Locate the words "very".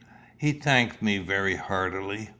1.19-1.57